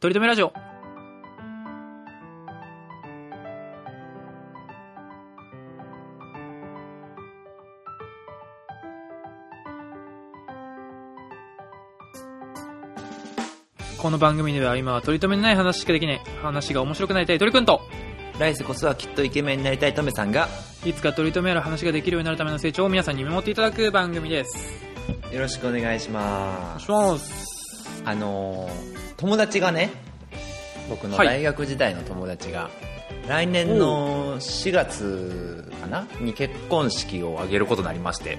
[0.00, 0.52] とりとめラジオ。
[14.00, 16.20] この番組では今は取り留めのない話しかできない。
[16.42, 17.80] 話が面白くなりたい鳥くんと。
[18.38, 20.46] 来世こそはきっとイケメンになりたいトメさんが。
[20.84, 24.80] いつか取り留めある話ができるようになるための成長を皆さんに見守っていただく番組です。
[25.32, 28.02] よろしくお願いしお願いしますます。
[28.04, 29.90] あのー友達がね
[30.88, 31.26] 僕のはい。
[31.26, 32.70] 大学時代の友達が、
[33.28, 38.38] 来年の4月かなに結婚式を挙げることになりまして。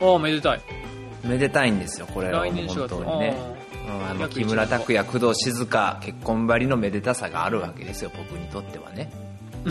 [0.00, 0.60] ああめでたい。
[1.24, 2.44] めでたいんですよこれは。
[2.44, 3.36] 来年4もう本月当にね。
[3.50, 3.56] うん
[4.10, 9.12] あの木村拓哉工藤静香結婚ばりのめでたさがあるわけですよ僕にとってはね。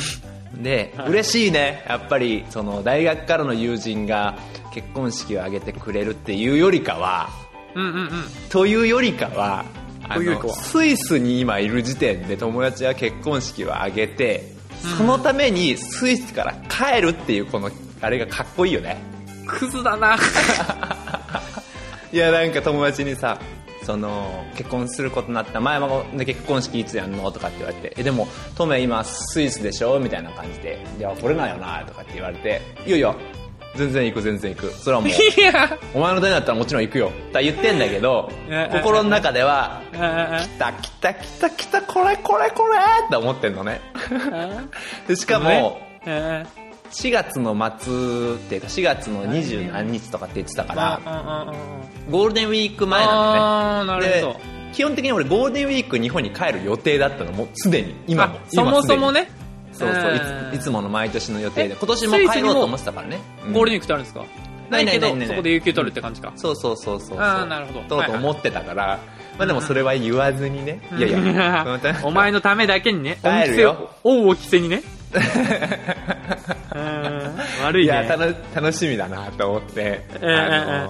[0.56, 1.10] で、はい。
[1.10, 1.84] 嬉しいね。
[1.90, 4.38] やっぱりその大学からの友人が
[4.74, 7.30] 結婚式を挙げてくれるっていうよりかは
[7.74, 8.10] うんうんうん。
[8.50, 9.66] というよりかは
[10.14, 14.44] というかはスイスに今いる時点で友達は結婚式を挙げて、
[14.98, 17.72] そのためにスイスから帰るっていうこの
[18.02, 18.98] あれがかっこいいよね。
[19.48, 20.18] クズだな。
[22.12, 23.40] いやなんか友達にさ
[23.86, 33.16] その結婚することになった前もで結婚式いつやんのとかって言われてえでもトメ今スイスでしょみたいな感じでいやこれなんよなとかって言われていやいや
[33.76, 34.72] 全然行く全然行く。
[34.72, 35.10] それはもう。
[35.10, 35.78] いや。
[35.94, 37.12] お前のためだったらもちろん行くよ。
[37.32, 43.82] とは言ってんだけどえ心の中ではあ来た来た来た来たこれこれこれって思ってんのね。
[45.08, 46.44] でしかもあ
[46.92, 51.54] 4月の末っていうか4月の二十何日とかって言ってたからあ
[52.10, 54.40] ゴールデンウィーク前なんだねなるほど。
[54.40, 57.96] で基本的に俺ゴールデンウィーク日本に帰る予定だったのもうすでに。
[58.08, 58.36] 今も。
[58.36, 59.22] あそもそもね。
[59.22, 59.45] ね
[59.78, 60.56] そうそううん。
[60.56, 63.20] いついつもの毎年の予定でえ今年も帰ろうと思ってたからね。
[63.46, 64.26] うんゴールデンウィークってあるんですか？
[64.70, 66.34] ないけどそこで有給取るって感じか。
[66.36, 67.80] そうそうそうそうあーなるほど。
[67.82, 69.00] とうとう思ってたから、
[69.38, 71.80] まあでもそれは言わずにね、いやいや。
[72.04, 73.20] お前のためだけにね。
[73.24, 73.92] 帰るよ。
[74.04, 74.82] 恩を着せにね。
[76.76, 77.36] うん。
[77.64, 77.94] 悪いね。
[77.94, 80.88] いや楽楽しみだなと思って、あ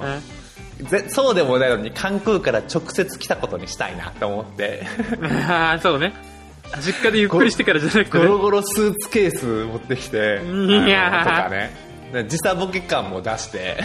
[0.81, 4.83] のぜそうでもないのに関空から直接来たことにしたいなと思って。
[5.49, 6.13] あーそうね
[6.81, 8.25] 実家でゆっくりしてからじゃなくてね。
[8.25, 10.41] ゴロゴロスーツケース持ってきて。
[10.43, 11.71] いやとかね。
[12.11, 13.77] で時差ボケ感も出して。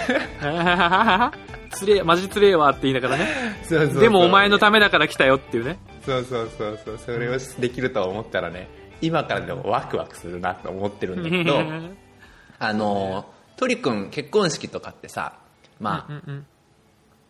[1.70, 3.28] つれえマジつれえわって言いながらね。
[3.62, 4.02] そうそうそう。
[4.02, 5.78] でもお前のためだから来たよっていうね。
[6.04, 6.98] そうそうそうそう。
[6.98, 8.68] それをできると思ったらね
[9.00, 11.60] 今からでもワクワクするなと思ってるんだけど
[12.58, 13.26] あの
[13.56, 15.34] 鳥くん結婚式とかってさ
[15.78, 16.46] まあ、うんうん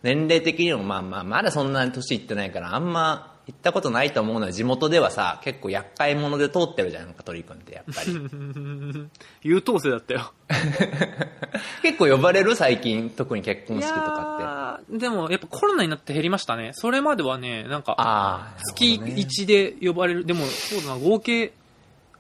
[0.03, 9.11] 年齢的にもまあまあまだそんなに年いってないからあんま行ったことないと思うのは地元ではさ結構厄介者で通ってるじゃんか鳥くんってやっぱり。
[9.43, 10.33] 優等生だったよ。
[11.83, 14.43] 結構呼ばれる最近特に結婚式とかって。
[14.43, 16.73] いやーでもやっぱコロナになって減りましたね。
[16.75, 20.25] それまではねなんか月1で呼ばれる。
[20.25, 21.53] でもそうだな合計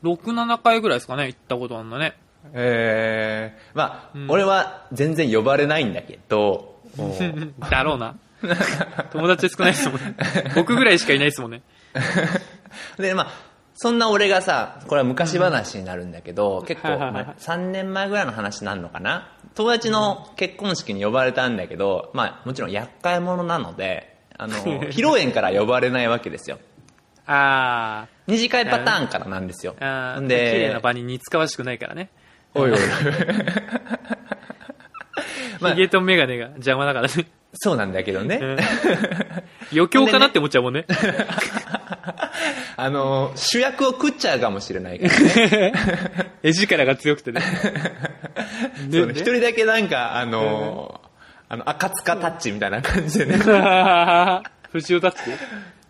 [0.02, 2.16] 67回ぐらいですかね行ったことあるんだね。
[2.54, 4.30] ええまあ、うん。
[4.30, 6.80] 俺は全然呼ばれないんだけど。
[7.70, 8.16] だろうな
[9.12, 10.14] 友達少ないですもんね。
[10.54, 11.62] 僕ぐらいしかいないですもんね。
[12.98, 13.30] でまあ
[13.74, 19.32] そんな俺がさこれは昔話になるんだけど、結構、まあ、3年前ぐらいの話になるのかな？
[19.54, 24.54] 友達の結婚式に呼ばれたんだけど、まあ、もちろん厄介者なのであの
[24.90, 26.58] 披露宴から呼ばれないわけですよ。
[27.26, 29.74] あ二次会パターンからなんですよ。
[29.78, 32.10] ーあーん綺麗でな場に似つかわしくないからね。
[32.54, 32.78] おいおい。
[35.60, 37.26] まあヒゲとメガネが邪魔だからね
[37.62, 38.58] そうなんだけどね、うん
[39.70, 40.86] 余興かなって思っちゃうもんね。
[42.76, 45.72] あの主役を食っちゃうかもしれないからね。
[46.42, 47.42] 絵力が強くてね。
[48.90, 49.12] そうね。
[49.14, 51.02] 一人だけなんかあの、
[51.50, 53.36] あの赤塚タッチみたいな感じでね。
[53.36, 55.18] 藤尾タッチ？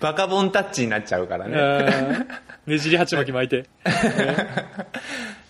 [0.01, 2.27] バカボンタッチになっちゃうからね。
[2.67, 3.69] ねじり鉢巻き巻いて。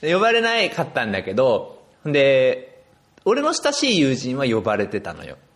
[0.03, 2.83] で呼ばれないかったんだけどで
[3.25, 5.39] 俺の親しい友人は呼ばれてたのよ。
[5.39, 5.50] あ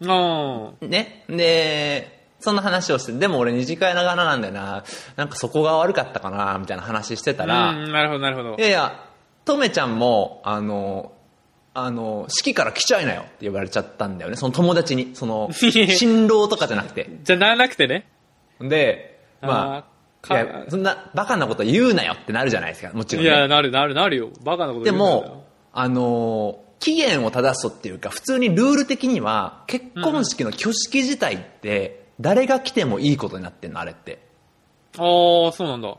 [0.00, 1.24] ね。
[1.28, 4.84] でそんな話をしてでも俺二次会ながらなんだよな。
[5.16, 8.56] なんかそこが悪かったかなみたいな話してたあら、うんなるほどなるほど。
[8.56, 9.04] いやいや
[9.44, 11.12] とめちゃんもあの
[11.74, 14.36] あの式から来ちゃいなよって呼ばれちゃったんだよね。
[14.36, 15.10] その友達に。
[15.14, 17.08] その 新郎とかじゃなくて。
[17.22, 18.06] じゃなくてね。
[18.60, 24.30] でまあいやそんなバカなこと言うなよってなるじゃないですかもちろん、ね、いやなるなるなるよ。
[24.44, 34.18] バカなことで言うんだよも、あのー期限を正すとっていうか、普通にルール的には、結婚式の挙式自体って、誰が来てもいいことになってんの、あれって。
[34.98, 35.02] あ
[35.48, 35.96] あそうなんだ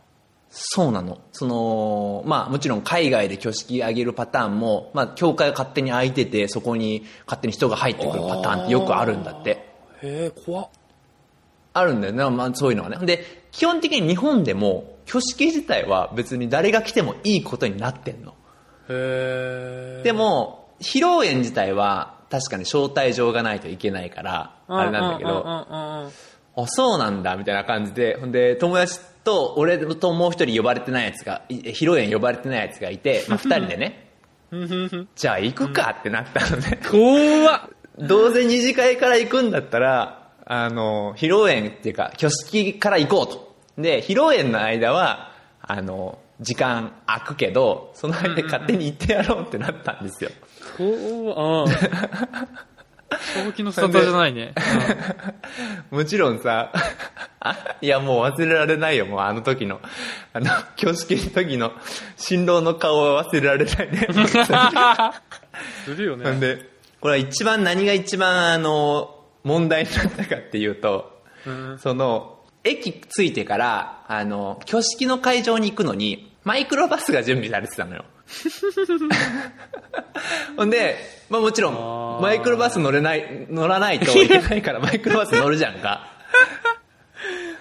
[0.50, 1.20] そうなの。
[1.32, 9.50] その、まあもちろん海外で挙式挙げるパターンも、まあ教会が勝手に空いてて、そこに勝手に人が入ってくるパターンってよくあるんだって。
[9.52, 9.66] へ
[10.04, 10.70] え怖っ
[11.74, 12.98] あるんだよね、まあ、そういうのはね。
[13.06, 18.34] で、基本的に日本でも、挙式自体は別に誰が来てもいいことになってんの。
[18.90, 26.10] へでも、披露宴自体は確かに招待状がないといけないから、あれなんだけど、あ、
[26.68, 34.12] そうなんだ、みたいな感じで、ほんで、友達と、俺ともう一人呼ばれてないやつが、い披露宴呼ばれてないやつがいて、まあ、二人でね、
[35.16, 36.80] じゃあ行くかってなったのね。
[36.90, 37.62] 怖っ
[37.98, 43.56] どうせ二次会から行くんだったら、あの、披露宴っていうか、挙式から行こうと。
[43.82, 45.32] で、披露宴の間は、
[45.62, 50.32] あの、時間空くけど、その間勝手に行ってやろうってなったんですよ。
[50.78, 51.74] 怖っうん。
[53.18, 54.54] 正気の沙汰じゃないね。
[55.92, 56.72] もちろんさ、
[57.40, 59.82] あいやもう忘れられないよ、もうあの時の、
[60.34, 61.72] あの、挙式の時の
[62.18, 64.08] 新郎の顔は忘れられないね。
[65.86, 66.56] するよなんね。
[66.56, 66.70] で、
[67.00, 78.06] これは一番何が一番あの、問題になったかっていうと、うんその、駅着いてから、あの、挙式の会場に行くのに、マイクロバスが準備されてたのよ。
[80.58, 80.98] ほんで、
[81.30, 86.08] まあもちろあん、ーマイクロバス乗れない、乗らないといけないからマイクロバス乗るじゃんか。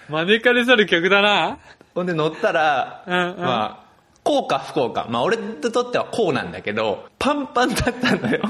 [0.08, 1.58] 招かれざる客だな。
[1.94, 3.84] ほんで乗ったら、うんうんまあ、
[4.22, 5.06] こうか不幸か。
[5.08, 8.40] まあ俺にとってはこうなんだけど、パンパンだったのよ。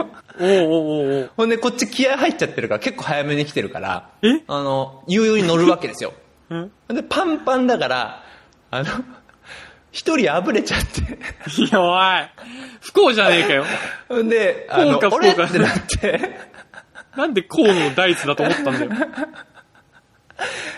[0.40, 4.42] おうおうおうおうほんでこっち気合入っちゃってるから結構早めに来てるから、え？
[4.46, 6.14] あの、悠々に乗るわけですよ。
[6.48, 8.24] うんで、パンパンだから、
[8.70, 8.86] あの、
[9.92, 11.00] 一人あぶれちゃって。
[11.62, 12.28] いや、おい。
[12.80, 13.64] 不幸じゃねえかよ。
[14.08, 16.30] ほんで、あの、不幸か俺ってなって、
[17.16, 18.90] なんで河野ダイスだと思ったんだよ。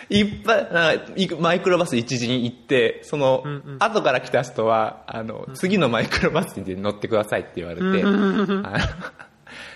[0.08, 8.46] いっぱい、なんマイクロバス一時に行って、その、んうん後から来た人は、あの、次のマイクロバスに乗ってくださいって言われて、あの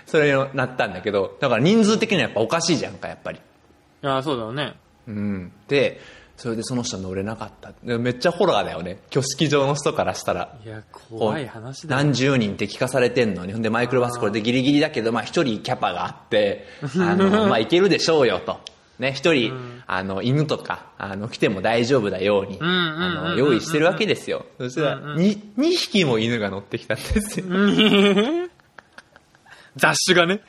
[0.05, 3.39] それになったんだけど、だから人数的にはやっぱおかしいじゃんか、やっぱり。
[3.39, 4.75] いや、そうだよね。
[5.07, 5.51] うん。
[5.67, 5.99] で、
[6.37, 7.73] それでその人乗れなかった。
[7.83, 8.99] でめっちゃホラーだよね。
[9.09, 10.55] 挙式場の人からしたら。
[10.63, 12.03] いや、怖い話だよ。
[12.03, 13.53] 何十人って聞かされてんのに。
[13.53, 16.67] ほんでマイクロバスこれでギリギリだけど、まあ一人キャパがあって、
[16.99, 18.59] あの、 まあいけるでしょうよと。
[18.99, 24.45] ね、一人、あの、犬とか、あの、来ても大丈夫だように、んうんうんうんあの、用意してるわけですよ。
[24.59, 27.45] そしたら、に、2匹も犬が乗ってきたんですよ。
[29.75, 30.41] 雑種がね。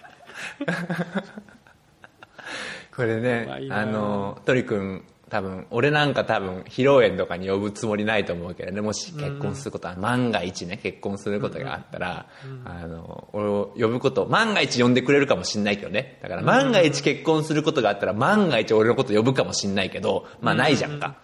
[2.94, 12.26] これねあの、トリ君、多分、俺なんか多分、披露宴とかに呼ぶつもりないと思うけどね、もし結婚することは、万が一ね、結婚することがあったら、
[12.64, 16.18] あの、俺を呼ぶこと、万が一呼んでくれるかもしんないけどね。
[16.22, 21.16] だから、万が一結婚することがあったら、万が一俺のこと呼ぶかもしんないけど、まあないじゃんか。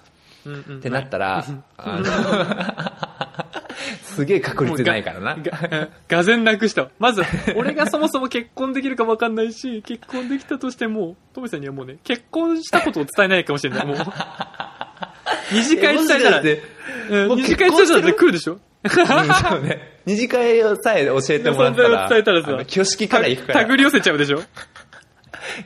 [0.76, 1.44] ってなったら、
[1.76, 2.04] あの、
[4.14, 5.37] すげえ確率ないからな。
[5.43, 6.88] が、がぜんなくしたわ。
[6.99, 7.22] まず、
[7.56, 13.87] 俺がそもそも結婚できるかもわかんないし、結婚できたとしても、トメさんにはもうね、結婚したことを伝えないかもしれない。
[13.87, 13.96] もう。
[15.52, 16.62] 二次会しかして
[17.11, 18.58] うんもう二次会伝えたら来るでしょ？
[18.84, 19.99] うんそうね。
[20.06, 23.64] 二次会をさえ教えてもらったら、伝えた挙式から行くから。
[23.66, 24.43] 手繰り寄せちゃうでしょ？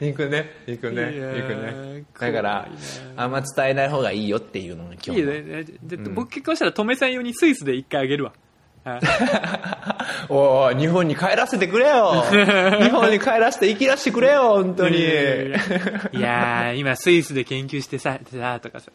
[0.00, 2.04] 行くね、行くね、行くね。
[2.18, 2.68] だから、
[3.16, 5.16] あんま伝えない方がいいよっていうのが今日の。
[5.18, 5.42] いいね。
[5.42, 8.32] ねで僕結婚したら、トメさん用にスイスで一回あげるわ。
[8.84, 9.00] はい
[10.30, 14.98] おー日本に帰らせてくれよ 日本に帰らせて生きらせてくれよ本当に。
[14.98, 18.90] いや今スイスで研究してさ、さ、とかさ、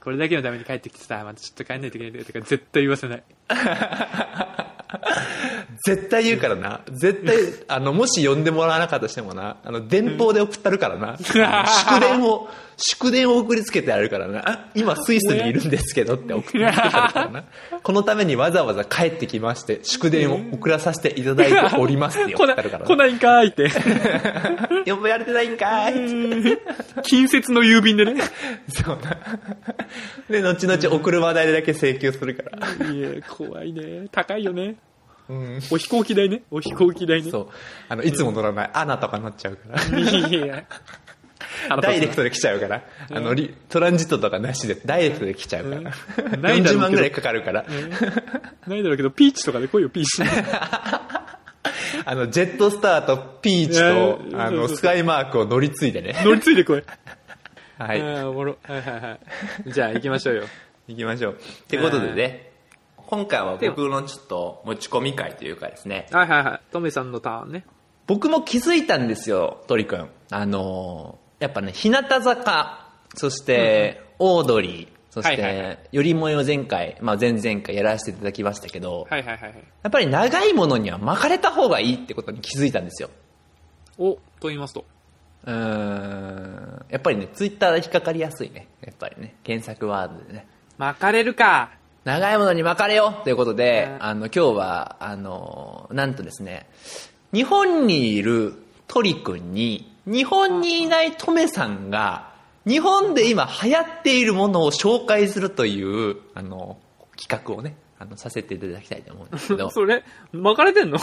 [0.00, 3.22] これだけのために帰ってきてさ、またちょっと帰んないといけないとか絶対言わせない。
[5.84, 6.80] 絶対言うからな。
[6.90, 7.36] 絶対、
[7.68, 11.16] あの、もし呼んでもらわなかったとしてもな、あの、電報で送ったるからな。
[11.18, 14.48] 祝電を、祝電を送りつけてやるからな。
[14.48, 17.44] あ、今スイスにいるんですけどって送りつけてやるからな。
[17.82, 23.70] このためにわざわざ帰ってきまして、祝電を送らさせていただいておりますって来な送ったるから 来ないんかーいって。
[24.90, 25.94] 呼ばれてないんかい
[27.02, 28.22] 近接の郵便でね。
[28.68, 29.16] そうな。
[30.30, 32.90] で、後々送る話題だけ請求するから。
[32.90, 34.06] いや、怖いね。
[34.12, 34.76] 高いよね。
[35.28, 35.60] うん。
[35.70, 36.42] お飛行機代ね。
[36.50, 37.30] お飛行機代ね。
[37.30, 37.48] そう。
[37.88, 39.98] あの、いつも乗らない、アナとかなっちゃうから。
[39.98, 40.64] いや。
[41.82, 42.82] ダイレクトで来ちゃうから。
[43.10, 45.76] あの、リトランジットとかなしで、ダイレクトで来ちゃうから。
[45.78, 47.64] うん ないだろうけど40万ぐらいかかるから。
[48.66, 50.22] ないだろうけど、ピーチとかで来いよ、ピーチ。
[52.04, 56.14] あの、ジェットスターとピーチとあの、スカイマークを乗り継いでね。
[56.24, 56.82] 乗り継いで来い。
[57.78, 58.00] はい。
[58.00, 58.58] あーおもろ。
[58.62, 59.18] はいはいは
[59.66, 59.72] い。
[59.72, 60.44] じゃあ行きましょうよ。
[60.88, 61.32] 行きましょう。
[61.34, 61.36] っ
[61.68, 62.45] てことでね、
[63.06, 66.60] 今回は僕のちょっと持ち込み会というかですね、はいはいはい。
[66.72, 67.64] トメさんのターンね。
[68.06, 70.08] 僕も気づいたんですよ、鳥くん。
[70.30, 79.54] あのーやっぱね、日向坂、そして、オードリー、そして、よりもよ前回、まあ前々回やらせていただきましたけど、はいはいはいはい。
[79.82, 83.10] やっぱり長いものには巻かれた方がいいってことに気づいたんですよ。
[83.98, 84.86] お、と言いますと。
[85.44, 88.68] うーん、やっぱりね、ツイッターで引っかかりやすいね。
[88.80, 90.46] やっぱりね、検索ワードでね。
[90.78, 91.70] 巻かれるか。
[92.06, 96.68] 長いものに巻かれよということで、うんあの、今日は、あの、なんとですね、
[97.32, 98.54] 日本にいる
[98.86, 102.32] 鳥くんに、日本にいないトメさんが、
[102.64, 106.78] 日本で今流行っているものを紹介するという、あの、
[107.20, 109.70] 企画をね、あの、させていただきたいと思うんですけど。
[109.74, 110.98] それ、巻かれてんの？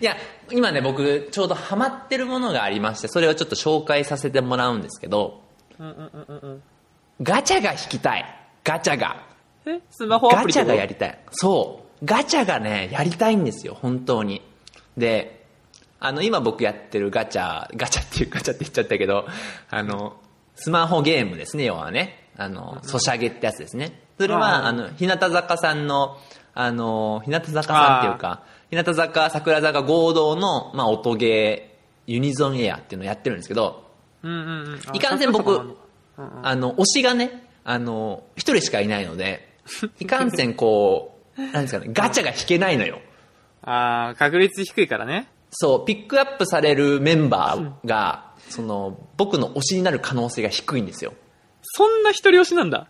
[0.00, 0.16] いや、
[0.50, 5.42] 今ね、僕、ちょうどハマってるものがありまして、それをちょっと紹介させてもらうんですけど、
[5.78, 6.62] うんうんうんうんうん。
[7.22, 8.24] ガチャが引きたい。
[8.64, 9.26] ガチャが。
[9.66, 11.18] えスマホアプリガチャがやりりたい。
[11.32, 12.04] そう。
[12.04, 14.42] ガチャがね、やりたいんですよ、本当に。
[14.96, 15.46] で、
[15.98, 19.26] あの、今僕やってるガチャ、ガチャっていう ガチャって言っちゃったけど、
[19.68, 20.16] あの、
[20.54, 22.28] スマホゲームですね、要はね。
[22.36, 24.02] あの、ソシャゲってやつですね。
[24.18, 26.16] それは、ああの、日向坂さんの、
[26.54, 33.90] あの、日向坂さんっていうか、日向坂、桜坂合同の、まあ、音ゲー、ユニゾンエアっていうのをやってるんですけど、
[34.22, 34.42] うんうんう
[34.76, 34.80] ん。
[34.86, 35.76] あいかんせん僕
[36.42, 39.48] あの、推しがね、あの、一人しかいないので、
[40.00, 43.00] いかんせんこう、なんですかね、ガチャが引けないのよ。
[43.62, 45.28] ああ、確率低いからね。
[45.50, 51.12] そう、ピックアップされるメンバーが、その、僕の推しになる可能性が低いんですよ。
[51.62, 52.88] そんな一人推しなんだ。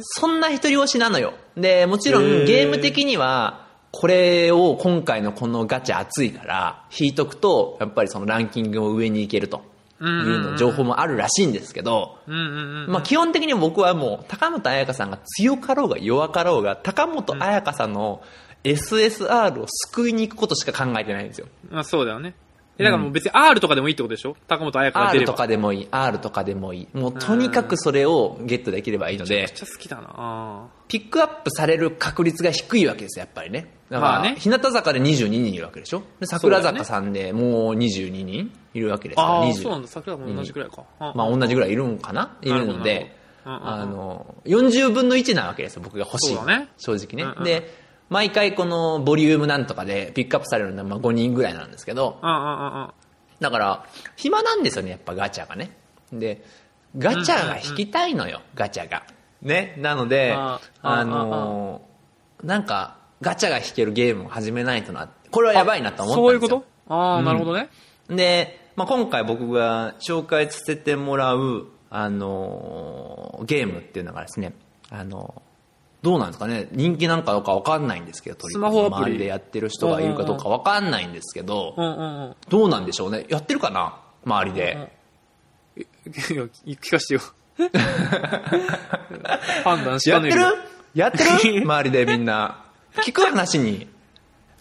[0.00, 1.34] そんな一人推しなのよ。
[1.56, 9.62] で、もちろんゲーム的には、これを今回のこのガチャ熱いから、引いとくと、やっぱりそのランキングも上に行けると
[10.00, 12.18] いうの情報もあるらしいんですけど。
[12.26, 18.22] まあ基本的に僕はもう、高本彩香さんが強かろうが弱かろうが、高本彩香さんの
[18.64, 21.46] SSR を救いに行くことしか考えてないんですよ。
[21.70, 22.34] まあそうだよね。
[22.76, 24.36] え、だからもう別に R とかでもいいってことでしょ？
[24.48, 25.32] 高本彩香が出 R れば。
[25.32, 26.88] とかでもいい、R とかでもいい。
[26.92, 29.36] もうとにかくそれをゲットできればいいので。
[29.36, 30.08] めっ、ちゃ好きだな。
[30.16, 33.70] あピックアップされる確率が低いわけですよ、やっぱりね。
[33.90, 34.34] だから、まあね。
[34.38, 36.02] 日向坂で22人いるわけでしょ？
[36.20, 39.88] で桜坂さんでもう22人いるわけですから、あー、20そうなんだ。
[39.88, 40.82] 桜も同じくらいか。
[40.98, 42.36] あまあ同じぐらいいるんかな？
[42.42, 43.10] いるのなるほどで、なるほど。
[43.46, 43.68] うんうんうん。
[43.82, 46.34] あの、40分の1なわけですよ、僕が欲しい。
[46.34, 46.68] そうだね。
[46.78, 47.44] 正直ね、うんうん。
[47.44, 47.83] で、
[48.14, 52.18] 毎回このボリュームなんとかでピックアップされるのはまあ5人ぐらいなんですけど。
[53.40, 55.76] だから、暇なんですよね、やっぱガチャがね。
[56.12, 56.44] で、
[56.96, 59.02] ガチャが引きたいのよ、ガチャが。
[59.42, 60.60] ね、なので、あ
[61.04, 65.08] のーなんか、ガチャが引けるゲームを始めないとな。
[65.32, 66.60] これはやばいなと思ったんそういうですよ。
[66.60, 66.94] こと？
[66.94, 67.68] ああ、なるほどね。
[68.08, 74.52] で、まあ、今回僕が紹介させてもらう、あのーゲームっていうのがですね、
[74.90, 75.53] あのー
[76.04, 82.36] どうなんですかね人気なんかどうかわかんないんですけど、スマホ周りでやってる人がいるかどうかわかんないんですけど、うんうんうん。
[82.48, 83.96] どうなんでしょうねやってるかな？
[84.24, 84.92] 周りで。
[85.76, 85.86] いや
[86.66, 87.20] 聞かしてよ。
[89.64, 90.40] 判断しやってる？
[90.94, 91.62] やってる？
[91.64, 92.64] 周りでみんな。
[92.96, 93.88] 聞く話に。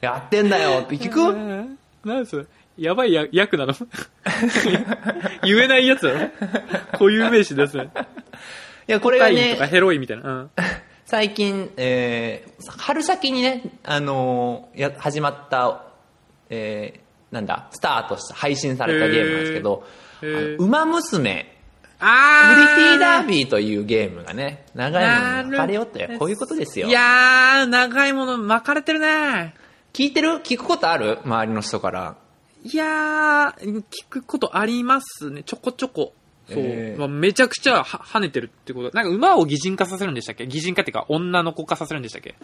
[0.02, 1.22] やってんだよって聞く？
[1.22, 2.46] うん何それ
[2.78, 3.74] やばいや役なの？
[5.44, 6.12] 言えないやつ
[6.94, 7.90] 固有名詞ですね。
[8.88, 10.30] いや、これがねヘロインみたいな。
[10.30, 10.50] うん。
[11.13, 15.84] 最近、えー、春先にね、あのーや、始まった、
[16.50, 19.84] えー、なんだ、スタートした、配信されたゲームなんですけど、
[20.58, 21.55] ウマ娘、
[22.00, 26.88] あプリティダーービーというゲームがね、長いものに巻かれよって、こういうことですよ。
[26.88, 29.53] いやー、長いもの巻かれてるね。
[29.93, 30.41] 聞いてる？
[30.43, 31.20] 聞くことある？
[31.24, 32.15] 周りの人から。
[32.63, 35.43] いやー、聞くことありますね。
[35.43, 36.15] ちょこちょこ。
[36.48, 36.58] そう。
[36.60, 38.96] えーまあ、めちゃくちゃは跳ねてるってこと。
[38.96, 40.46] なんか馬を擬人化させるんでしたっけ？
[40.48, 42.36] 擬人化っていうか女の子化させるんでしたっけ？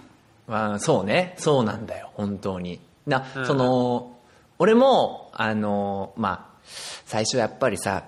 [0.47, 1.35] まあ、そうね。
[1.37, 2.79] そうなんだよ、本当に。
[3.05, 4.17] な、うんその、
[4.57, 6.59] 俺も、あの、まあ、
[7.05, 8.05] 最初やっぱりさ、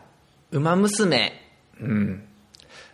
[0.51, 1.33] 馬娘、
[1.79, 2.23] うん、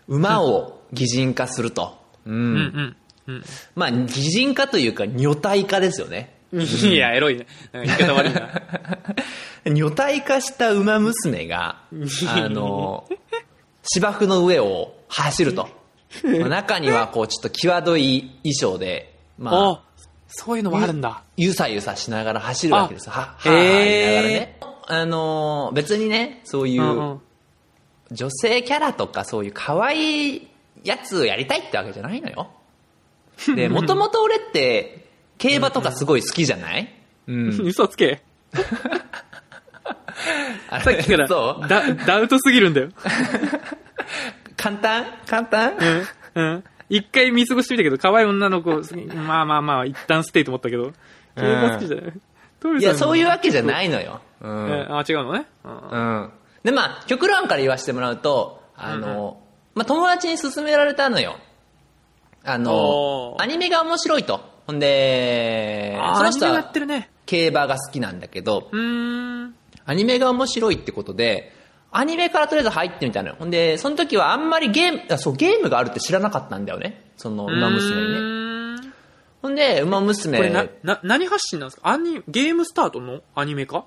[0.08, 1.98] 馬を擬人化すると。
[2.26, 2.36] うん。
[2.36, 2.96] うん
[3.28, 3.36] うん。
[3.36, 3.44] うん。
[3.76, 6.37] まあ、擬人化というか、女体化ですよね。
[6.54, 7.46] いや、エロいね。
[7.72, 8.50] なんか言い方悪いな。
[9.74, 11.82] 女体化した馬娘が、
[12.28, 13.08] あの、
[13.84, 15.70] 芝生の上を走ると。
[16.24, 19.82] ま あ中には、こう、ちょっと際どい衣装で、まあ、あ、
[20.28, 21.24] そういうのもあるんだ。
[21.36, 23.12] ゆさゆさしながら走るわけですよ。
[23.14, 24.58] は、は、へーは、言いながらね。
[24.90, 27.20] あのー別にね、そういう。
[28.12, 30.48] 女性キャラとかそういう可愛い
[30.84, 32.48] やつをやりたいってわけじゃないのよ。
[33.56, 35.07] で、もともと俺って、
[35.38, 36.94] 競馬とかすごい好きじゃない？
[37.28, 37.50] うん。
[37.66, 38.22] 嘘つけ。
[40.70, 41.68] あさっきからそう？
[41.68, 42.90] ダ、ダウトすぎるんだよ。
[44.58, 45.06] 簡単？
[45.28, 45.78] 簡単？
[46.36, 46.42] うん。
[46.44, 46.64] うん。
[46.90, 48.82] 一回見過ごしてみたけど、可愛い女の子、
[49.16, 50.94] まあまあまあ、一旦ステイと思ったけど、
[51.36, 52.14] 競馬好きじゃない？
[52.60, 54.22] トミさんいや、そういうわけじゃないのよ。
[54.42, 54.96] うえん。
[54.98, 55.46] あ、違うのね？
[55.64, 56.32] うんうん。
[56.64, 59.42] で、まあ、極論から言わせてもらうと、あの、
[59.76, 61.38] まあ、友達に勧められたのよ。
[62.44, 64.40] あのアニメが面白いと。
[64.68, 67.10] ほんで、その人はってるね。
[67.26, 68.70] 競馬が好きなんだけど。
[69.86, 71.54] アニメが面白いってことで、
[71.90, 73.36] アニメからとりあえず入ってみたのよ。
[73.40, 77.02] ほんで、その時はあんまりゲーム、あそう、ゲームがあるって知らなかったんだよね。
[77.16, 78.82] その、馬娘にね。
[78.82, 78.94] ね。
[79.42, 81.90] ほんで、馬娘、これな、な、何発信なんですか？
[81.90, 83.22] アニ、ゲームスタートの？
[83.36, 83.86] アニメか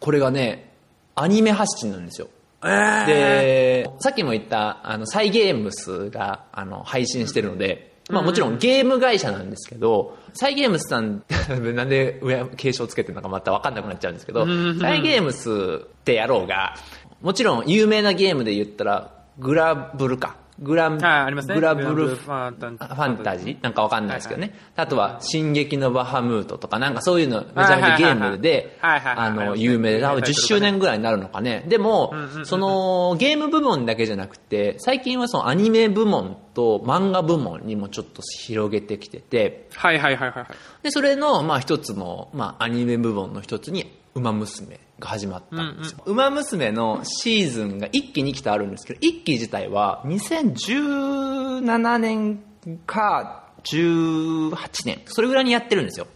[0.00, 0.72] これがね、
[1.14, 2.28] アニメ発信なんですよ。
[2.62, 11.22] えー、で、さっきも言った、あの、サイゲームスが、あの、配信してるので、まあもちろんゲーム会社なんですけど、サイゲームスさん、
[11.74, 14.46] なんで上、継承つけてるのかまた分かんなくなっちゃうんですけど、
[14.78, 16.76] サイゲームスってやろうが、
[17.22, 20.36] もちろん有名なゲームで言ったら、グラブルか。
[20.60, 21.54] グラありますね。
[21.54, 24.54] グラブルファンタジーなんかわかんないですけどね。
[24.76, 31.64] あとは、進撃のバハムートとか、なんかそういうの、めちゃめちゃゲームで、あの、はい有名で、多分10周年ぐらいになるのかね。
[31.68, 40.84] でもその、ゲーム部門だけじゃなくて、最近はそのアニメ部門と漫画部門にもちょっと広げてきてて、はいはいはいはいはい。
[40.84, 46.02] で、それの、まあ一つの、まあアニメ部門の一つに、ウマ娘が始まったんですよ。
[46.06, 52.42] ウマ娘のシーズンが1期2期とあるんですけど、1期自体は2017年
[52.86, 54.56] か18
[54.86, 56.06] 年、それぐらいにやってるんですよ。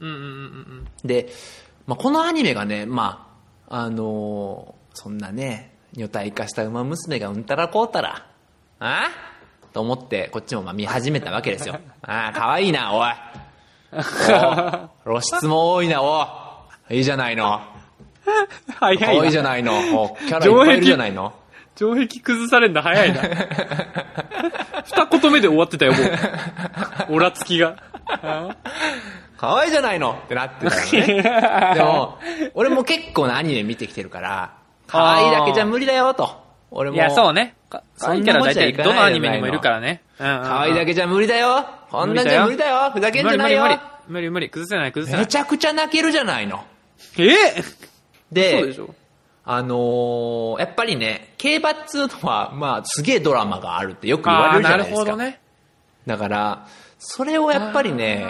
[0.00, 0.86] うんうんうんうん。
[1.04, 1.28] で、
[1.86, 3.28] まあ、このアニメがね、ま
[3.68, 8.26] あ、あのーそんなね、女体化した馬娘がうんたらこうたら、
[8.78, 9.08] あ
[9.72, 11.80] と思って、こっちもまあ見始めたわけですよ。
[12.02, 13.10] ああ、かわいいな、おい。
[15.06, 16.41] お露出も多いな、おい。
[16.90, 17.60] いいじゃないの。
[18.78, 19.06] 早いな。
[19.06, 20.02] 可愛いじゃないの。
[20.02, 21.32] おキャラいっぱいいるじゃないの。
[21.74, 23.22] 城壁崩されるの早いな。
[24.84, 25.98] 二言目で終わってたよ、も
[27.10, 27.14] う。
[27.14, 27.76] オラつきが。
[29.38, 31.22] 可愛いじゃないのってなってたよね。
[31.74, 32.18] でも、
[32.54, 34.52] 俺も結構なアニメ見てきてるから、
[34.86, 36.42] 可愛いだけじゃ無理だよ、と。
[36.70, 36.96] 俺も。
[36.96, 37.54] いや、そうね。
[37.68, 40.02] かそ可愛いキャラ大体どのアニメにもいるからね。
[40.18, 41.66] うんうんうん可愛いだけじゃ無理だよ。
[41.90, 42.90] こんなんじゃ無理だよ。
[42.92, 43.66] ふざけんじゃないよ
[44.08, 44.20] 無。
[44.20, 45.24] 理無理崩せない崩せない。
[45.24, 46.64] めちゃくちゃ泣けるじゃないの。
[47.18, 47.24] え？
[47.60, 47.76] ー
[48.30, 48.94] で、そうでしょ
[49.44, 54.94] あのーやっぱりね、競馬っつうのは、まあ、すげえドラマがあるってよく言われああ、るじゃないですか。
[54.98, 55.40] なるほどね。
[56.06, 56.66] だから、
[56.98, 58.26] それをやっぱりね、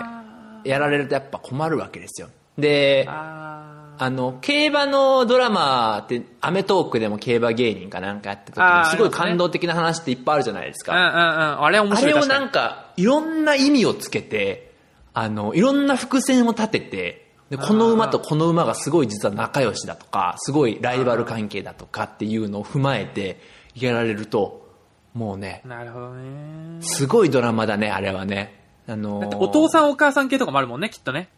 [0.65, 2.29] やられるとやっぱ困るわけですよ。
[2.59, 10.95] で、ああの、競馬のドラマって、アメトークでも競馬芸人かなんかやった時あーに、すごい感動的な話っていっぱいあるじゃないですあ。
[10.95, 11.19] うんか。
[11.19, 11.65] うんうん。
[11.65, 12.15] あれ面あ白い。
[12.15, 14.72] れをなんか、いろんな意味をつけて、
[15.15, 23.41] あの、いろんな伏線を立てて、で、この馬とこの馬がすごい実は仲良しだとか、すごいライバル関係だとかっていうのを踏まえて
[23.75, 24.63] やられると、
[25.13, 26.79] もうね、になるほどね。
[26.81, 28.59] すごいドラマだね、あれはね。
[28.89, 31.29] あのだってお父さんお母さん系とかもあるもんね、きっとね。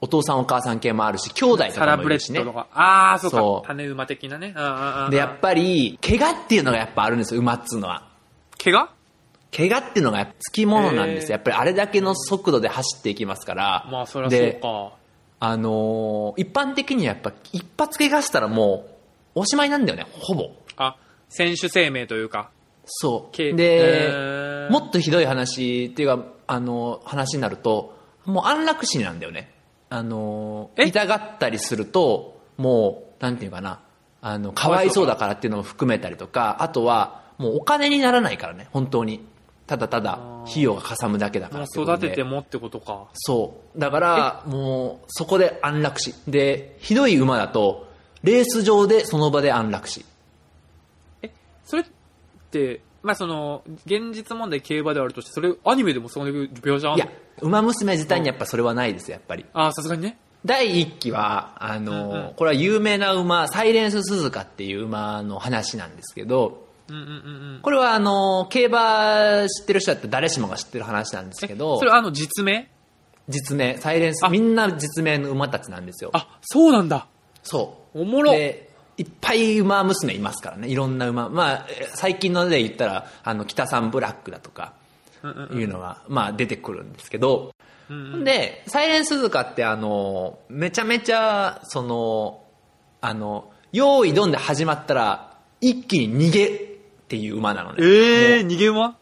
[0.00, 2.52] お父さんお母さん系もあるし、兄弟とサラブレかもいるしねッド。
[2.52, 2.68] とか。
[2.72, 3.36] ああ、そうか。
[3.38, 4.54] そう種馬的なね。
[4.56, 5.10] うんうんうん。
[5.10, 8.08] で、やっぱり、怪我っていうのがやっぱあるんですよ、馬っつうのは。
[8.62, 8.93] 怪我？
[9.56, 11.30] 怪我っていうのがつきものなんです。
[11.30, 13.88] やっぱりあれだけの速度で走っていきますから。
[13.90, 14.92] まあ、そりゃそうで、か。
[15.40, 18.86] あのー一般的にはやっぱ一発怪我したらも
[19.34, 20.50] う、おしまいなんだよね、ほぼ。
[20.76, 20.96] あ、
[21.28, 22.50] 選手生命というか。
[22.86, 23.32] そう。
[23.34, 29.52] けで、もっとひどい話っていうか、あのー話になると、もう安楽死なんだよね。
[29.90, 30.86] あのーえ？
[30.88, 33.80] 痛がったりすると、もう、なんていうかな、
[34.22, 39.24] あの、かわいそうだからっていうのも含めたりとか、あとは、もうお金にならないからね、本当に。
[39.66, 43.06] ただただ、費用がかさむだけだから育ててもってことか。
[43.14, 43.78] そう。
[43.78, 46.14] だから、もう、そこで安楽死。
[46.28, 47.88] で、ひどい馬だと、
[48.22, 50.04] レース場でその場で安楽死。
[51.22, 51.30] え、
[51.64, 51.86] それっ
[52.50, 57.08] て、まあその、現実問題競馬ではあるとして、それアニメでもそういう描写あいや
[57.40, 59.46] 馬娘自体にやっぱそれはないですよ、やっぱり。
[59.54, 60.18] ああ、さすがにね。
[60.44, 67.60] 第一期は、あの、うんうんこれは有名な馬、サイレンス鈴鹿っていう馬の話なんですけど、うんうんうんうん。
[67.62, 72.68] これはあの、競馬知ってる人だって誰しもが知ってる話なんですけどそれ、あの実名？
[73.28, 76.10] 実名、サイレンス、あみんな実名の馬たちなんですよ。
[76.12, 77.06] あ、そうなんだ。
[77.42, 78.02] そう。
[78.02, 78.32] おもろ。
[78.32, 80.68] で、いっぱい馬娘いますからね。
[80.68, 81.30] いろんな馬。
[81.30, 84.74] まあ、え最近ので言ったら、あの、北三ブラックだとか、
[85.22, 87.54] うんうんうんいうのが、まあ出てくるんですけど、
[87.88, 92.42] うんうんで、サイレンスズカってあの、めちゃめちゃ、その、
[93.00, 96.73] あの、用意どんで始まったら、一気に逃げ
[97.04, 97.76] っていう馬なのね。
[97.80, 98.96] ええー、逃げ馬？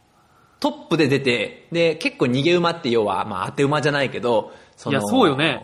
[0.61, 5.61] トップで出て、で、結構逃げ馬って要は、まあ当て馬じゃないけど、そいやそうよね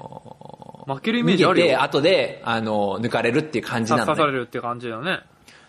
[0.87, 1.83] 負けるイメージあ逃げて、るよ。
[1.83, 4.07] 後で、あの、抜かれるっていう感じなのね。
[4.07, 5.21] 刺されるって感じだよね。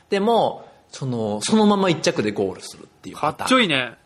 [0.09, 3.97] でも、その、そのまま一着でゴールするっていうかパターンっちょいいね。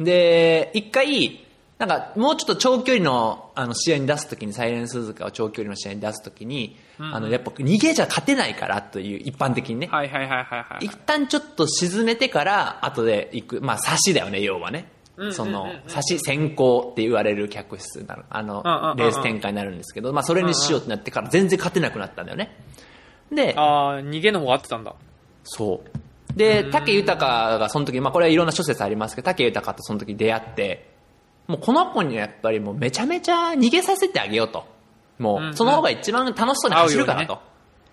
[0.00, 1.41] で、一回、
[1.82, 9.88] なんか、もうちょっと長距離の、あの、試合に出すときに、サイレンスズカを長距離の試合に出すときに、あの、やっぱ逃げじゃ勝てないからという、一般的にね。
[9.88, 10.84] はいはいはいはいはい。
[10.84, 13.60] 一旦ちょっと沈めてから、後で行く。
[13.60, 15.32] まあ、差しだよね、要はねうんうんうんう。
[15.32, 18.26] んその、差し先行って言われる客室になる。
[18.30, 22.56] あのうんうんうんうん、レース展開になるんですけど、まあ、それにしようってなってから全然勝てなくなったんだよね。
[23.32, 24.94] で、ああ、逃げの方が合ってたんだ。
[25.42, 26.38] そう。
[26.38, 30.91] で、武豊がその時、まあこれはいろんな諸説ありますけど、武豊とその時出会って、
[31.46, 34.64] もうこの子にはやっぱりもうめちゃめちゃ逃げさせてあげようと。
[35.18, 37.38] もうその方が一番楽しそうに走るからと。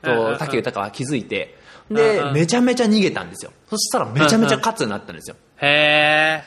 [0.02, 1.56] と、武豊は気づいて、
[1.90, 3.52] うんでう、んめちゃめちゃ逃げたんですよ。
[3.70, 5.36] そしたらめちゃめちゃ勝つようになったんですよ。
[5.58, 6.44] へえ。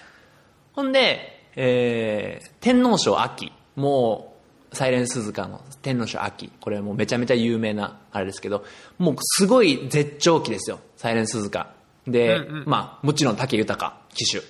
[0.73, 3.53] ほんで、えー、天皇賞秋。
[3.75, 4.37] も
[4.73, 6.51] う、サイレン鈴鹿の天皇賞秋。
[6.61, 8.65] これもうめちゃめちゃ有名なあれですけど、
[8.99, 10.79] もうすごい絶頂期ですよ。
[10.97, 11.75] サイレン鈴鹿。
[12.07, 14.43] で、うんうんまあ、もちろん武豊騎手。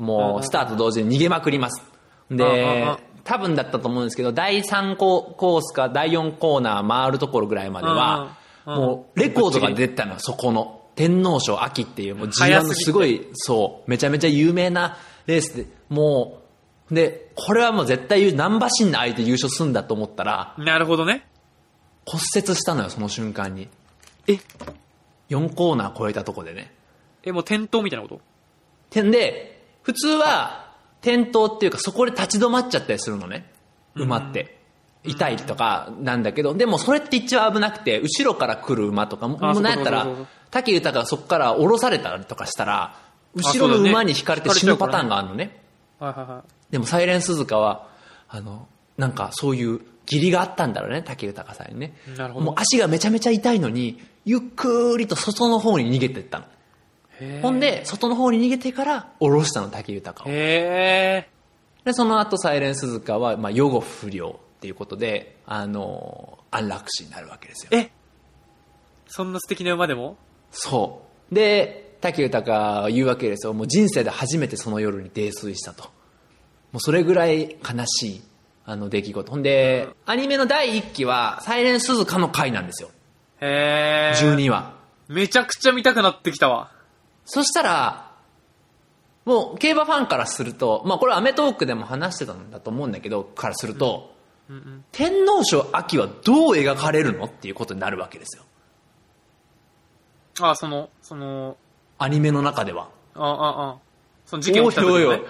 [0.00, 1.82] もう、スタート同時に逃げまくります。
[2.30, 8.36] でん、多分だったと思うんですけど、第3ココースか第4コーナー回るところぐらいまでは、
[8.66, 10.74] もう、レコードが出てたのよ、そこの。
[10.94, 16.42] 天皇賞秋っていう、もう G1 の早すごい、そう、めちゃめちゃ有名なレースで、も
[16.90, 21.24] う、で、これはもう絶対ナンバシンの相手優勝すんだと思ったら、なるほどね。
[22.04, 23.68] 骨折したのよ、その瞬間に。
[24.26, 24.38] え、
[25.28, 26.74] 4コーナー超えたとこでね。
[27.22, 28.20] え、もう転倒みたいなこと？
[28.90, 30.67] てんで、普通は、
[31.00, 33.50] 転倒っていうか、そこで立ち止まっちゃったりするのね。
[33.94, 34.58] 馬って。
[35.04, 40.06] 痛いとかなんだけど、でもそれって一番危なくて、後ろから来る馬とか、もあうなんやったら
[40.50, 42.94] 武豊がそこから降ろされたりとかしたら、
[43.34, 45.62] 後ろの馬に引かれて死ぬパターンがあるのね。
[46.70, 47.88] でもサイレン鈴鹿は、
[48.28, 49.80] あの、なんかそういう
[50.10, 51.94] 義理があったんだろうね、武豊さんにね。
[52.34, 56.44] もう足がめちゃめちゃ痛いのに、ゆっくりと外の方に逃げてったの。
[57.20, 60.26] へほんで、外の方に逃げてから降ろしたの、武豊を。
[60.28, 61.26] で、
[61.92, 67.70] その後サイレン鈴鹿は、まあ、予後不良っていうことで、あの、安楽死になるわけですよ。
[67.72, 67.90] え？
[69.06, 70.16] そんな素敵な馬でも？
[70.50, 71.34] そう。
[71.34, 73.54] で、武豊は言うわけですよ。
[73.54, 75.84] もう人生で初めてその夜に泥酔したと。
[76.72, 78.22] もうそれぐらい悲しい、
[78.66, 79.30] あの出来事。
[79.30, 82.90] ほんで、アニメの第1期は、サイレン鈴鹿の回なんですよ。
[83.40, 84.20] へえ。
[84.22, 84.74] 12話。
[85.08, 86.70] めちゃくちゃ見たくなってきたわ。
[87.30, 88.10] そしたら、
[89.26, 94.14] もう競馬ファンからすると、まあこれアメトーークでも話してたんだと思うんだけど、からすると、
[94.48, 94.84] うんうん。
[94.92, 98.44] 天皇賞秋はどう描かれるのっていうことになるわけですよ。
[100.40, 101.58] あ、その、その、
[101.98, 102.88] アニメの中では。
[103.14, 103.78] あ、あ、あ。
[104.24, 105.20] その事件起きた時のね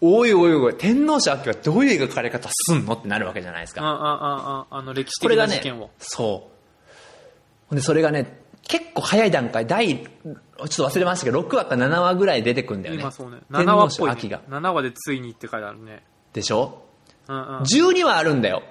[0.00, 0.54] おいおいおい。
[0.54, 3.82] おいおい天皇賞秋はどういう描かれ方すんのってなるわけじゃないですか。
[3.82, 6.54] あ、あ、あ、あ、あの歴史的な事件を。、そう。
[7.68, 13.00] ほんで、それがね、結構早い段階、第、ちょっと忘れましたけど、6話か7話ぐらい出てくんだよね。
[13.02, 13.38] 今そうね。
[13.52, 14.12] 天7話皇っぽい、ね。
[14.14, 14.40] 賞秋が。
[14.48, 16.04] 7話でついにって書いてあるね。
[16.32, 16.82] でしょ？
[17.28, 17.58] うんうん。
[17.62, 18.62] 12話あるんだよ。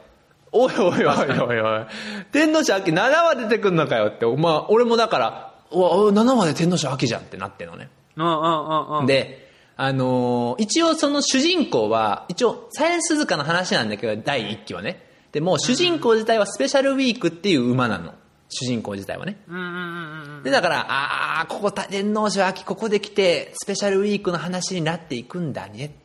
[0.52, 1.86] おいおいおいおいおい。
[2.32, 4.26] 天皇賞秋7話出てくんのかよって。
[4.26, 7.90] まあ、俺もだから、うわ、7話で天皇賞秋じゃんってなってんのね。
[8.16, 15.04] うんうんうんうん。、で、あのー一応その主人公は、一応、サイレンスズカの話なんだけど、第1期はね。
[15.32, 18.14] でも、主人公自体はスペシャルウィークっていう馬なの。
[18.54, 19.38] 主人公自体はね。
[19.48, 20.44] うんうんうんうん。
[20.44, 25.96] で、だから、ああ、ここ天皇賞秋、ここで来て、スペシャルウィークの話になっていくんだね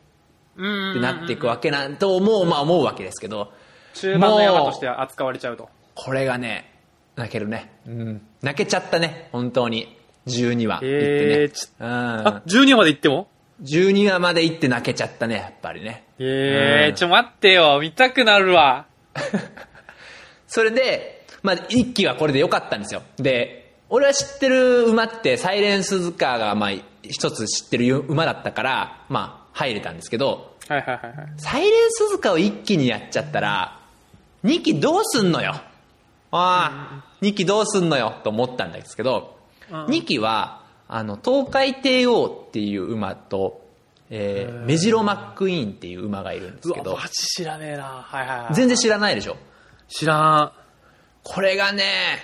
[0.57, 0.91] うんうんうん。
[0.91, 3.51] ってなっていくわけなんと思う、まあ思うわけですけど、
[3.93, 5.69] 中盤の山として扱われちゃうと。
[5.95, 6.73] これがね、
[7.15, 7.71] 泣けるね。
[7.87, 8.21] うん。
[8.41, 9.97] 泣けちゃったね、本当に。
[10.27, 10.91] 12話行ってね。
[10.91, 13.27] えーちうんあ、12話まで行っても
[13.63, 16.05] ？12話まで行って泣けちゃったね、やっぱりね。
[16.19, 17.79] うんええちょ待ってよ。
[17.81, 18.85] 見たくなるわ。
[20.47, 23.01] それで、まあ、一期はこれで良かったんですよ。
[23.17, 26.71] で、俺は知ってる馬って、サイレンスズカーが、まあ、
[27.03, 31.33] 一つ知ってる馬だったから、まあ、入れたんですけど、はいはいはいはい。
[31.37, 33.79] サイレンスズカを一気にやっちゃったら、
[34.43, 35.53] 二期どうすんのよ。
[36.31, 39.35] ああ、二期どうすんのよ、と思ったんですけど、
[39.71, 43.61] うん二期は、あの、東海帝王っていう馬と、
[44.09, 47.83] えー、メジロマックイーンっていう馬がいるんですうわ、けどマ、ジ知らねえな。
[47.83, 48.53] はいはいはい。
[48.55, 49.37] 全然知らないでしょ。
[49.87, 50.51] 知らん。
[51.31, 52.17] これがね、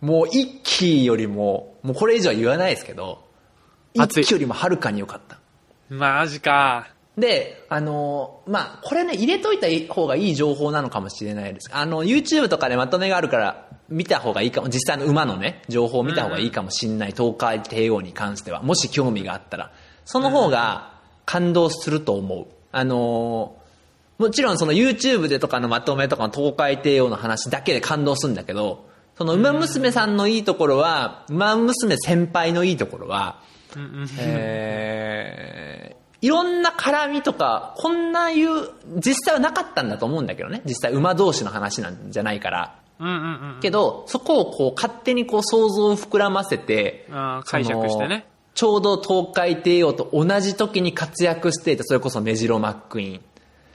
[0.00, 3.24] もう一期よりも、もうこれ以上は言わないですけど、
[3.92, 5.38] 一期よりもはるかに良かった。
[5.88, 6.88] マジか。
[7.16, 11.70] で、あのーまあ、これね、入れといた方がいい情報なのかもしれないです。
[11.72, 19.70] あの、YouTube とかでまとめがあるから、見た方がいいかも、実際の馬のね、情報を見た方がいいかもしれない、東海帝王に関しては、もし興味があったら、
[20.04, 20.94] その方が
[21.24, 22.46] 感動すると思う。
[22.72, 23.63] あのー
[24.18, 33.40] もちろんその YouTube でとかのまとめとかの東海帝王の話だけで感動するんだけど、その馬娘さんのいいところは、馬娘先輩のいいところは。
[34.18, 40.62] えーいろんな絡みとか、こんないう、実際はなかったんだと思うんだけどね。
[40.64, 42.78] 実際馬同士の話なんじゃないから。
[42.98, 43.16] うんうんう
[43.58, 43.60] ん。
[43.60, 47.10] けど、そこをこう勝手にこう想像を膨らませて、
[47.44, 48.26] 解釈してね。
[48.54, 53.20] ちょうど東海帝王と同じ時に活躍していた、それこそメジロマックイーン。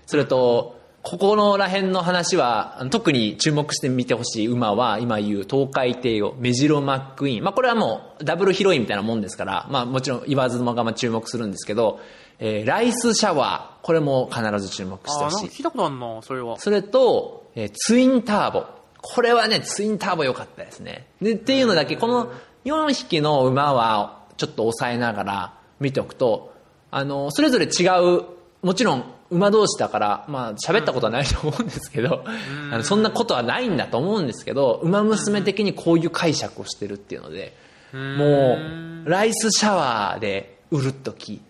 [0.10, 7.44] それと、ここのら辺の話は、特に注目して見てほしい馬は、今言う東海帝王、メジロマックイーン。
[7.44, 12.00] まあこれはもうダブルヒロインみたいなもんですから、まあもちろん言わずもがま注目するんですけど、
[12.40, 13.86] えーライスシャワー。
[13.86, 15.50] これも必ず注目してほしい。
[15.50, 16.58] 聞いたことあるな、それは。
[16.58, 18.66] それと、えーツインターボ。
[19.04, 21.06] これはね、ツインターボ良かったですね。
[21.22, 22.32] で、っていうのだけ、この
[22.66, 26.52] 4匹の馬はちょっと抑えながら見ておくと、
[26.90, 27.86] あの、それぞれ違
[28.18, 28.24] う、
[28.64, 32.24] もちろん馬同士だから、まあ喋ったことはないと思うんですけど、
[32.72, 37.56] あのそんなことはないんだと思うんですけど、馬娘的にこういう解釈をしてるっていうので、
[37.94, 38.58] も
[39.06, 41.42] う、ライスシャワーでうるっとき、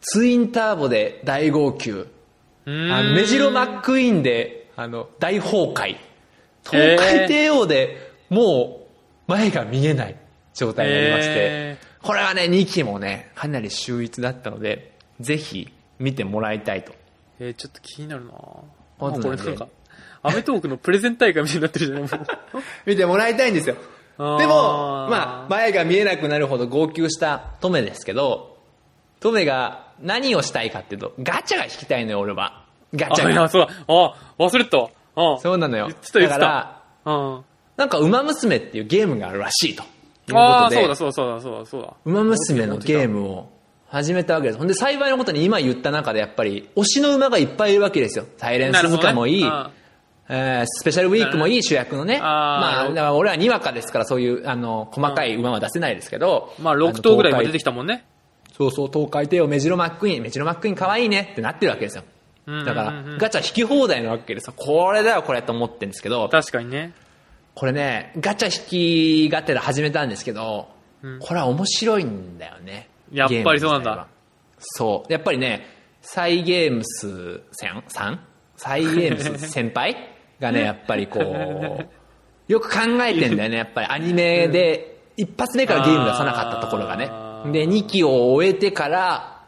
[0.00, 2.06] ツインターボで大号泣、
[2.66, 5.96] あのメジロマックイーンで、あの、大崩壊。
[6.64, 8.86] 東海帝王でも
[9.26, 10.16] う前が見えない
[10.54, 16.92] 状態になりまして、へこれはね、2期もね、かなり秀逸だったので、ぜひ見てもらいたいと。
[17.38, 18.34] えー、ちょっと気になるなあ
[18.98, 19.68] これなんか、
[20.22, 22.26] アメトークのプレゼン大会みたいになってるじゃないもう。
[22.84, 23.76] 見てもらいたいんですよ。
[24.18, 28.58] でも、まあ、前が見えなくなるほど号泣したトメですけど、
[29.20, 32.64] トメが何をしたいかっていうと、ガチャが引きたいのよ、俺は。
[32.94, 33.48] ガチャが。
[33.48, 33.72] そうだ。
[33.88, 34.90] あ、忘れてたわ。
[35.16, 35.88] あそうなのよ。
[35.88, 37.44] だから、うん。
[37.76, 39.84] なんか、馬娘っていうゲームがあるらしいと。
[40.32, 41.94] ああ、そうだ、そうだ、そうだ、そうだ、そうだ。
[42.04, 43.48] 馬娘のゲームを
[43.90, 44.58] 始めたわけです。
[44.58, 48.24] ほんで、幸いのことに今言った中でやっぱり、推しの馬がいっぱいいるわけですよ。
[48.36, 49.50] サイレンスズカもいい、ね
[50.32, 52.20] えースペシャルウィークもいい主役のね。
[52.20, 56.54] まあ、だから俺はにわかですから、そういう、あの、細かい馬は出せないですけど。
[56.60, 58.04] まあ、6頭ぐらい出てききたもんね。
[58.56, 62.04] そうそう、東海帝王メジロマックイーン、メジロマックイーン可愛いねってなってるわけですよ。
[62.46, 64.54] うんだからガチャ引き放題なわけですよ。
[64.56, 66.28] これだよ、これと思ってるんですけど。
[66.28, 66.92] 確かにね。
[67.54, 70.68] これね、ガチャ引きがてら始めたんですけど、
[71.20, 72.88] これは面白いんだよね。
[73.12, 74.06] やっぱりそうなんだ。
[74.58, 75.12] そう。
[75.12, 75.66] やっぱりね、
[76.02, 77.40] サイゲームス
[77.88, 78.20] さん？
[78.56, 79.96] サイゲームス先輩
[80.38, 87.06] がね、 やっぱりこう、よく考えてんだよね、やっぱりアニメで、一発目からゲーム出さなかったところがね
[87.52, 89.42] で、2期を終えてから、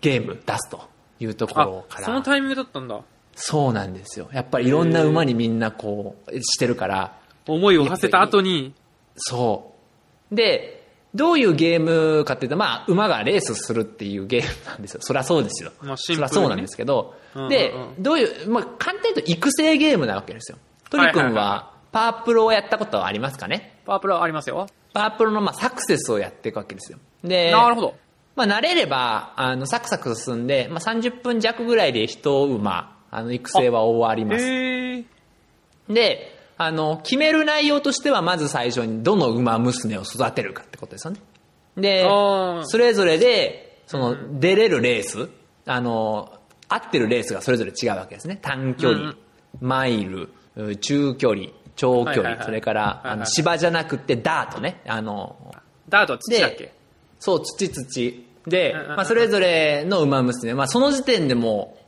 [0.00, 0.82] ゲーム出すと
[1.20, 2.04] いうとこあろか、ら。
[2.06, 3.00] そのタイミングだったんだ。
[3.34, 4.28] そうなんですよ。
[4.32, 8.74] やっぱりいろんな馬にみんなこう、してるから、思いを馳せた後に、
[9.16, 9.74] そ
[10.30, 10.34] う。
[10.34, 10.83] で、
[11.14, 15.00] どういうゲームかっていうと、まあ、馬がレースするっていうゲームなんですよ。
[15.02, 15.72] そりゃそうですよ。
[15.80, 20.58] まあそりゃそうなんですけど、うんうんうんで、どういう、まあ、簡単に言うと育成ゲームなわけですよ。
[20.90, 23.80] トリ君はパープルをやったことはありますかね？
[23.84, 24.66] パワープロありますよ。
[24.92, 26.98] パープルの、まあ、サクセスをやっていくわけですよ。
[27.22, 27.94] で、なるほど。
[28.36, 34.44] まあ、慣れれば、あの、サクサク進んで、まあ、30分弱ぐらいで一馬、あの、育成は終わります。
[35.92, 41.20] で、あの、決める内容としては、まず最初にどの馬娘を育てるかってことですよね。
[41.76, 42.04] で
[42.64, 45.28] それぞれで、その、出れるレース、
[45.66, 46.32] あの、
[46.68, 48.38] 合ってるレースがそれぞれ違うわけですね。
[48.40, 49.16] 短距離、うん
[49.60, 54.80] マイル、う中距離、長距離、はいはいはいそれから、あの、芝じゃなくてダートね。
[54.86, 55.54] あの、
[55.88, 56.72] ダートは土だっけ？
[57.20, 58.24] そう、土土。
[58.48, 61.83] でまあ、それぞれの馬娘、まあ、その時点でもう、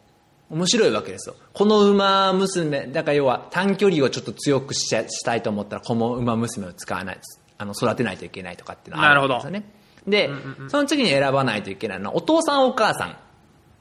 [0.50, 1.34] 面白いわけですよ。
[1.52, 7.18] この馬娘、だから要は短距離をちょっと強くしちゃしたいと思ったら、この馬娘を使わない、
[7.58, 9.72] あの、育てないといけないとかっていうのがあるわけですよね。
[10.06, 10.30] で、
[10.68, 13.16] その次に選ばないといけないのは、お父さんお母さん。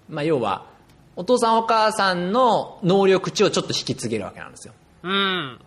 [0.09, 0.65] まあ、要は、
[1.15, 4.73] お父さんお母さんの能力値をちょっと引き継げるわけなんですよ。
[5.03, 5.59] うん。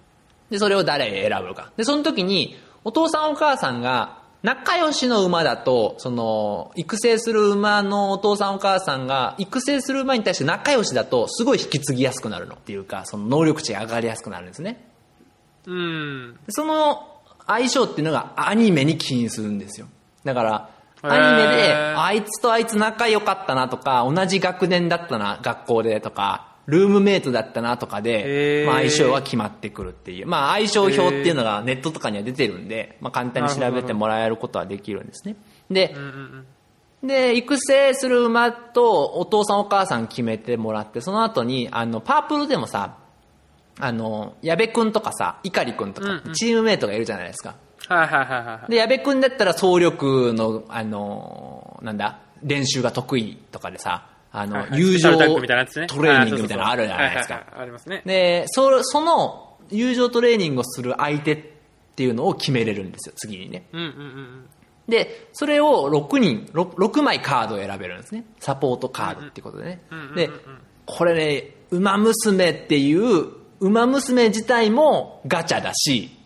[0.51, 1.71] で、それを誰選ぶか。
[1.77, 14.89] で、その時に、お父さんお母さんが、仲良しの馬だと、その、育成する馬のお父さんお母さんが、育成する馬に対して仲良しだと、すごい引き継ぎやすくなるのっていうか、その能力値が上がりやすくなるんですね。
[15.67, 16.35] うん。
[16.47, 19.89] でその相性っていうのがアニメに起因するんですよ。
[20.25, 20.71] だから、
[21.03, 30.27] アニメで、あいつとあいつ仲良かったなとか、同じ学年だったな、学校でとか、ルームメイトだったなとかへで、ーまあ、相性は決まってくるっていう。
[30.27, 35.37] まあ、相性表っていうのがネットとかには出てるんで、まあ、簡単に調べてもらえることはできるんですね。
[35.71, 35.95] で、
[37.03, 42.99] で、育成する馬とお父さんお母さん決めてもらって、その後に、あの、パープルでもさ、
[43.81, 47.55] あの、矢部くんとかさ、碇くんとかチームメイトがいるじゃないですか。
[47.89, 48.71] はいはいはいはい。
[48.71, 55.49] で、矢部くんだったら総力の、あの、なんだ、練習が得意とかでさ、あの、はいはい友情トレーニングみ
[56.49, 58.03] たいなのあるじゃないですかありますね。
[58.05, 61.45] で、そ、その、友情トレーニングをする相手っ
[61.97, 63.65] ていうのを決めれるんですよ、次にね。
[63.73, 64.49] うんうんうん
[64.89, 68.25] で、それを6人、6, 6枚カードを選べるんですね。
[68.39, 69.83] サポートカードっていうことでね。
[70.17, 70.31] で、
[70.87, 73.27] これね、馬娘っていう、
[73.61, 76.17] 馬娘自体もガチャだし、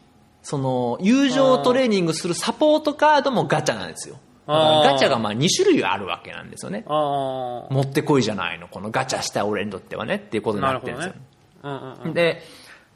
[0.43, 4.21] その、友情トレーニングするサポートカードもガチャなんですよ。
[4.47, 6.85] ガチャがまあ2種類あるわけなんですよね。
[6.87, 11.15] 持ってこいじゃないの、このガチャした俺にとってはねっていうことになってるんですよ。
[11.63, 12.15] うんうんうん。
[12.15, 12.43] で、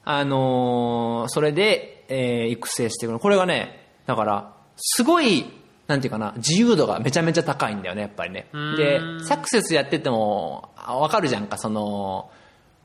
[0.04, 3.18] あのーそれで、えー育成していくの。
[3.18, 5.46] これがね、だから、すごい、
[5.86, 12.30] なんていうかな、自由度がめちゃめちゃ高いんだよね、やっぱりねで、サクセスやってても、あわかるじゃんか、その、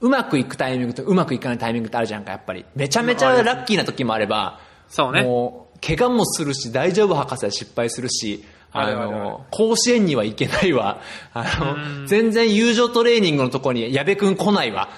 [0.01, 2.65] うまくいくタイミングとうまくいかないタイミングってあるじゃんか、やっぱり。
[2.75, 5.23] めちゃめちゃラッキーな時もあれば、そうね。
[5.23, 11.01] もう、怪我もするし、大丈夫博士は失敗するし、あの、甲子園には行けないわ。
[11.33, 14.89] あうんの、全然友情トレーニングのとこに矢部くん来ないわ。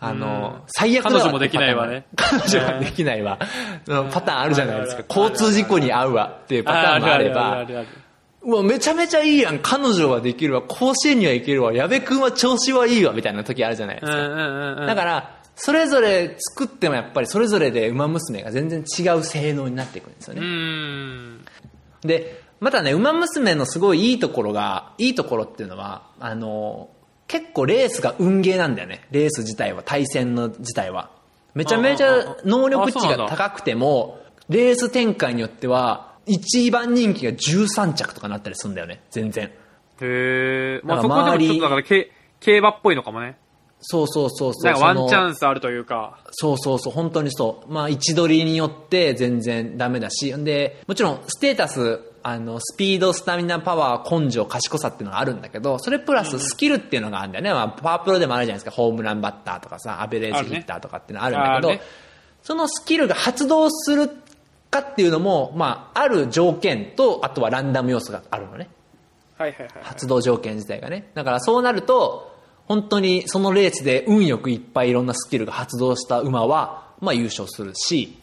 [0.00, 3.38] あの、最悪だわ彼女もできないわね彼女もできないわ。
[3.88, 5.04] のパターンあるじゃないですか。
[5.08, 7.66] 交通事故に遭うわっていうパターンもあれあば、
[8.42, 9.58] うわ、めちゃめちゃいいやん。
[9.58, 10.62] 彼女はできるわ。
[10.62, 11.72] 甲子園には行けるわ。
[11.72, 13.12] 矢部くんは調子はいいわ。
[13.12, 14.86] みたいな時あるじゃないですか。
[14.86, 20.46] だから、それぞれ作ってもやっぱりそれぞれで馬娘が全然違う性能になっていくんですようね。
[20.46, 21.44] ん。
[22.02, 26.90] で、またね、馬娘のすごいいいところが、いいところっていうのは、あの、
[27.26, 29.06] 結構レースが運ゲーなんだよね。
[29.10, 31.10] レース自体は、対戦の自体は。
[31.54, 39.46] めちゃめちゃ能力値が高くても、レース展開によっては、一番人気が13着とかなったりするんだよね、全然。
[39.46, 39.50] へ
[40.00, 40.80] え。
[40.84, 43.36] まあそこでもちょっとだからけ競馬っぽいのかもね。
[43.80, 44.72] そうそうそうそう。
[44.72, 46.18] なんかワンチャンンスあるというか。
[46.32, 47.72] そうそうそう、本当にそう。
[47.72, 57.52] まあ、位置取りによって全然ダメだし、で、もちろん、ステータス、あの、スピード、スタミナ、パワー、根性、賢さっていうのがあるんだけど、それプラススキルっていうのがあるんだよね。
[57.52, 58.70] まあ、パワープロでもあるじゃないですか。
[58.72, 61.82] ホームランバッターとかさ、アベレージヒッターとかっていうのあるんだけど、あるね
[62.42, 64.10] そのスキルが発動する
[64.70, 68.68] かっていうのも、まあ、ある条件と、あとはランダム要素があるのね。
[69.36, 69.70] はいはいはい。
[69.82, 71.10] 発動条件自体がね。
[71.14, 72.37] だからそうなると、
[72.68, 78.18] 本当にそのレースで運よくいっぱいいろんなスキルが発動した馬は、まあ優勝するし、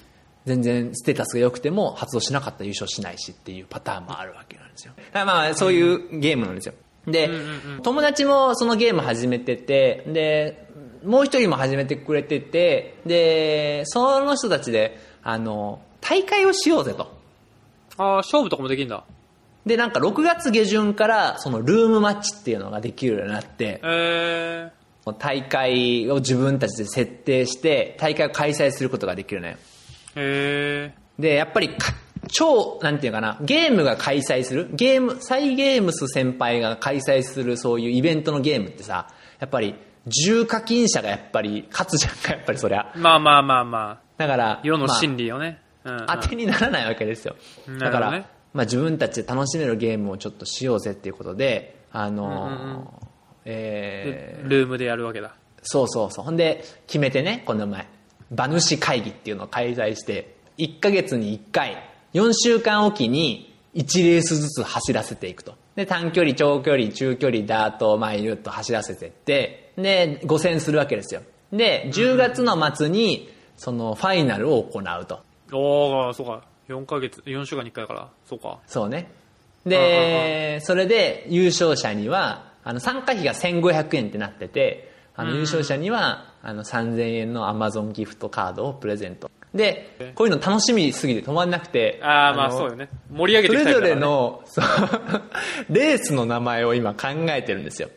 [0.46, 4.94] 全然ステータスが良くても発動しなかったら優勝しないしっていうパターンもあるわけなんですよ。
[4.96, 6.76] だからまあそういうゲームなんですよ。
[7.08, 7.30] で、
[7.84, 10.68] 友達もそのゲーム始めてて、で、
[11.04, 17.12] もう一人も始めてくれてて、で、その人たちで、あの、大会をしようぜと。
[17.98, 19.04] ああ、勝負とかもできるんだ。
[19.66, 24.72] で、なんか6月下旬からそのルームマッチっていうのができるようになって、え
[25.14, 29.56] 大会を自分たちで設定して、大会を開催することができるのよ。
[29.56, 29.58] ー。
[30.16, 31.94] へで、やっぱりか、
[32.28, 39.08] 超、なんていうかな、ゲームが開催する、ゲーム、サイゲームス先輩が開催するそういうイベントのゲームってさ、
[39.40, 39.76] やっぱり、
[40.08, 42.92] 重課金者がやっぱり勝つじゃんか、 やっぱりそりゃ。
[42.96, 43.00] ー。
[43.00, 44.00] まあまあまあまあ。
[44.18, 45.60] だから、世のまあ真理よね。
[45.84, 46.06] うんうん。
[46.08, 47.36] 当てにならないわけですよ。
[47.68, 48.26] なだから、ね
[48.56, 52.88] まあ自分たちで楽しめるゲームをちょっとしようぜっていうことで、あのーうんうんうん
[53.44, 55.36] えールームでやるわけだ。
[55.62, 56.26] そうそうそう。
[56.26, 57.88] ほんで、決めてね、この前、
[58.32, 61.78] 馬主会議っていうのを開催して、1ヶ月に1回、
[62.14, 65.56] 4週間おきに1レースずつ走らせていくと。
[65.76, 71.22] で、短距離、長距離、中距離、ダート、マイルと走らせてって、で、5戦するわけですよ。
[71.52, 75.20] で、10月の末に、その、ファイナルを行うと。
[75.52, 76.44] おー、そうか。
[76.70, 78.10] 4ヶ月、4週間に1回だから。
[78.26, 78.60] そうか。
[78.68, 79.12] そうね。
[79.66, 89.32] で、それで優勝者には、あの、参加費が1500円ってなってて、あの、優勝者には、あの、3000円の Amazon ギフトカードをプレゼント。
[89.54, 92.90] で、こういうの楽しみすぎて止まんなくて、ああ、まあのそうよね。
[93.10, 93.96] 盛り上げそれぞていきたいから、ね。
[93.96, 94.66] れの、そう、
[95.74, 97.90] レースの名前を今考えてるんですよ。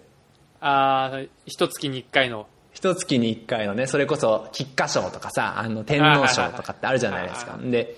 [0.60, 2.46] ああ、一月に1回の。
[2.72, 7.52] 一月に一回のね、それこそ、菊花賞とかさ、あの、天皇賞とかってあるじゃないですか。
[7.52, 7.96] はで、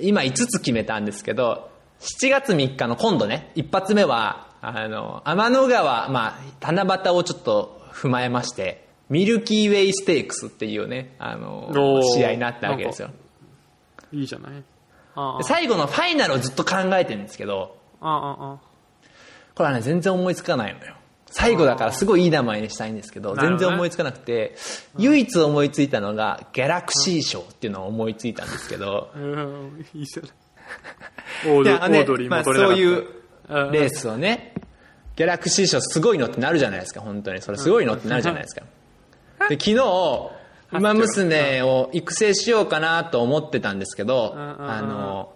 [0.00, 1.70] 今5つ決めたんですけど、
[2.00, 11.70] 7月3日の今度ね、一発目は、あの、天の川、まあ、七夕をちょっと踏まえまして、ミルキーウェイステークスっていうね、あの
[12.14, 13.10] 試合になったわけですよ。
[14.12, 14.62] いいじゃない？
[15.42, 18.58] 最後のファイナルをずっと考えてるんですけど、ああ、ああ。
[19.54, 20.94] これはね、全然思いつかないのよ。
[21.36, 24.54] 最後だからすごいいい名前にしたいんですけど、全然思いつかなくて、
[24.98, 30.30] 唯一思いついたのが、ギャラクシー賞っていうのを思いついたんですけど、うん、いいじゃない。
[31.52, 33.04] オードリーまあ、も取れそういう
[33.72, 34.54] レースをね、
[35.16, 37.42] ギャラクシー賞すごいのってなるじゃないですか、本当に。
[37.42, 38.62] それすごいのってなるじゃないですか。
[39.48, 40.30] で、昨日、
[40.70, 45.32] 馬娘を育成しようかなと思ってたんですけど、あの、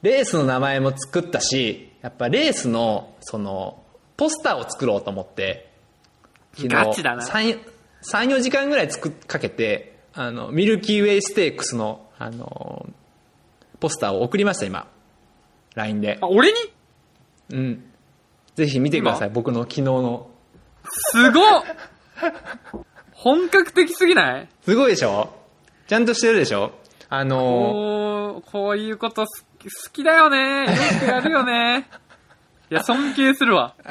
[0.00, 3.82] レースの名前も作ったし、やっぱレースの、その、
[4.18, 5.70] ポスターを作ろうと思って、
[6.54, 7.58] 昨日、ガチだな3、
[8.02, 12.86] 3 4時間ぐらいつくかけて、あの、ミルキーウェイステークスの、あの、
[13.80, 14.88] ポスターを送りました、今。
[15.76, 16.26] LINE であ、。
[16.26, 16.56] 俺に？
[17.52, 17.84] うん。
[18.56, 20.28] ぜひ見てください、僕の昨日の。
[20.84, 21.62] すごっ
[23.12, 24.48] 本格的すぎない？
[24.64, 25.32] すごいでしょ？
[25.86, 26.72] ちゃんとしてるでしょ？
[27.08, 30.64] あのおー、こういうことす好きだよね。
[30.64, 30.68] よ
[31.00, 31.88] くやるよね。
[32.70, 33.74] いや、尊敬するわ。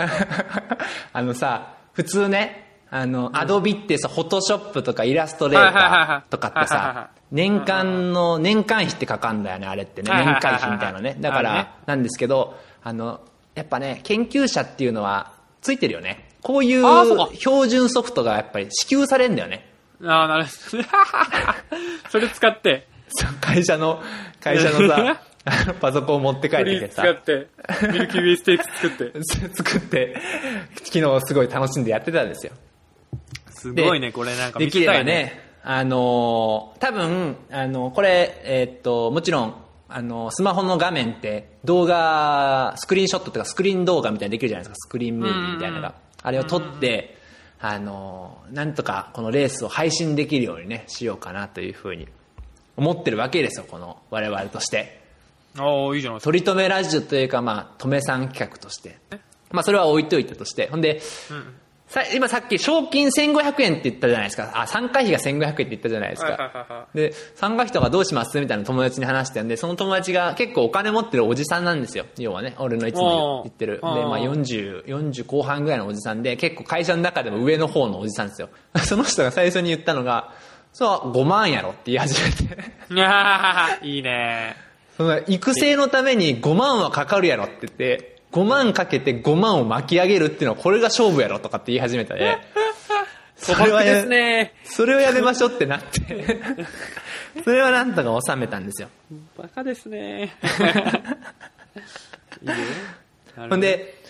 [1.13, 10.11] あのさ、普通ね、あの、アドビってさ、フォトショップとかイラストレーターとかってさ、年間の、年間費ってかかんだよね、あれってね。
[10.11, 11.17] 年会費みたいなね。
[11.19, 13.19] だから、なんですけど、あの、
[13.55, 16.30] やっぱね、研究者っていうのは、ついてるよね。
[16.41, 16.84] こういう
[17.36, 19.67] 標準ソフトがやっぱり支給されんだよね。
[20.05, 20.84] ああ、なるほど。
[22.09, 22.88] それ使って、
[23.41, 24.01] 会社の、
[24.41, 25.19] 会社のさ、
[25.80, 27.48] パソコンを持って帰ってきてさ、使って、
[27.91, 29.24] ミルキーウェイステークス作って。
[29.56, 30.16] 作って、
[30.84, 32.54] 昨日すごい楽しんでやってたんですよ。
[33.52, 39.56] すごいね、これなんかできればね、あのー多分、あのこれ、えーっと、もちろん、
[39.89, 45.95] あのスマホの画面って動画、スクリーンショットとかスクリーン動画みたいにできるじゃないですか、スクリーンムービーみたいなのが。
[46.24, 47.18] あれを撮って、
[47.60, 52.08] あのーなんとかこのレースを配信できるようにね、しようかなというふうに
[52.76, 54.97] 思ってるわけですよ、この我々として。
[55.58, 56.26] ああ、いいじゃないですか。
[56.26, 58.97] 取り留めラジオというか、まあ、止めさん企画として。
[59.51, 60.68] まあ、それは置いといてとして。
[60.70, 61.01] ほんで、
[61.88, 64.51] さ今さっき賞金1500円って言ったじゃないですか。
[64.53, 66.88] あ、参加費が1500円って言ったじゃないですか。
[66.93, 68.38] で、参加費とかどうします？
[68.41, 72.05] みたいな友達に話してんで、その友達が結構お金持ってるおじさんなんですよ。
[72.18, 73.76] 要はね、俺のいつも言ってる。
[73.76, 78.49] で、まあ40、40後半ぐらいのおじさんで、結構会社の中でも上の方のおじさんですよ。
[78.84, 80.34] その人が最初に言ったのが、
[80.74, 82.43] そう、5万やろって言い始めて。
[82.91, 82.93] い。
[82.95, 84.66] いやーいいね。
[84.98, 92.38] その育成のために5万はかかるやろって言って、5万かけて5万を巻き上げるっていうのはこれが勝負やろとかって言い始めたで、
[93.38, 94.54] それはやですね。
[94.64, 96.39] それをやめましょうってなって、
[97.45, 98.89] それはなんとか収めたんですよ。
[99.38, 100.36] バカですね。
[103.38, 104.04] ほん、で、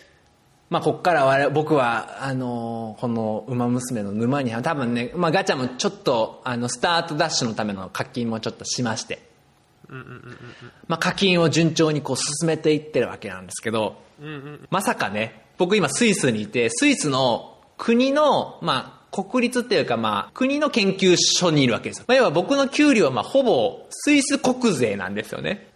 [0.69, 9.19] まあ、こっから僕は、あのーこの馬娘の沼に、多分ね、まあ、ガチャもちょっと、あの、スタートダッシュのための課金もちょっとしまして、
[10.87, 13.95] まあ、課金を順調にこう進めていってるわけなんですけど、
[14.69, 22.05] まさかね、僕今スイスにいて、スイスの国の、まあ、国立っていうかまあ、国の研究所にいるわけですよ。
[22.07, 25.69] まあ、要は僕の給料はまあ、ほぼスイス国税なんですよね。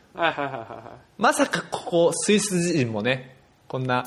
[1.17, 3.37] まさかここ、スイス人もね、
[3.67, 4.03] こんな、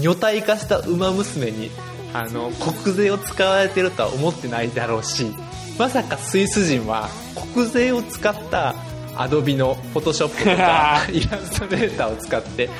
[0.00, 1.70] 女体化した馬娘に、
[2.14, 5.26] あの、国税を使われてるとは思ってないだろうし、
[5.78, 7.08] まさかスイス人は
[7.54, 8.74] 国税を使った
[9.18, 12.70] アドビのフォトショップとか イラストレーターを使って、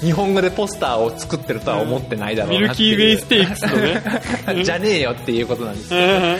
[0.00, 2.96] 日本語でポスターを作ってるとは思ってないだろうミルなっていう。
[2.96, 4.64] キーウェイステークスのね。
[4.64, 5.94] じゃねえよっていうことなんです。
[5.94, 6.38] いや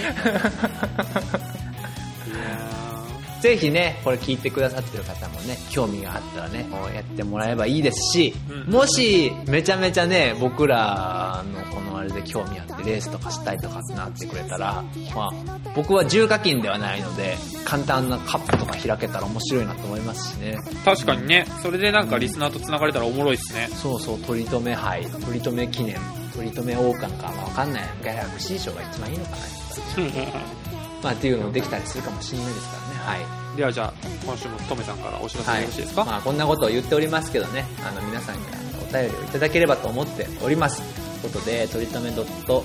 [3.41, 14.85] ぜひね、これ聞いてくださってる方もね、興味があったらね、やってもらえばいいですし、うんもし、めちゃめちゃね、僕らのこのあれで興味あって、レースとかしたいとかってなってくれたら、
[15.15, 15.31] まあ、
[15.75, 20.57] 僕は重課金ではないので、簡単なカップとか開けたら面白いなと思いますしね。
[20.59, 23.69] ー確かにね、それでなんかリスナーと繋がれたらおもろいっすね。
[23.73, 25.97] そうそう、取り留め杯、取り留め記念、
[26.35, 27.83] 取り留め王冠か、まあわかんない。
[28.03, 29.37] ギャラクシー賞が一番いいのかな。
[31.03, 32.80] まあ、っていうのできたりするかもしれないですからね。
[33.01, 33.57] はい。
[33.57, 33.93] ではじゃあ、
[34.25, 37.67] 今週もトメさんからお知らせよろしいですか、まあ、こんなことを言っておりますけどね。
[37.87, 40.83] あの皆さんからお便りをいただければと思っております。
[41.21, 42.65] ということでとりとめドット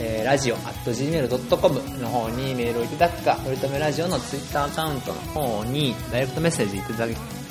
[0.00, 7.06] えーラジオ at gmail.com の方にメールをいただくか、とりとめラジオのツイッターアカウントの方にダイレクトメッセージいただ